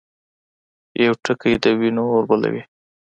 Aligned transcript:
يو 1.03 1.13
ټکی 1.23 1.53
د 1.63 1.65
وينو 1.79 2.03
اور 2.13 2.23
بلوي. 2.29 2.61